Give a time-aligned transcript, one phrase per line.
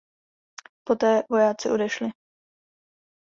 [0.83, 2.09] Poté vojáci odešli.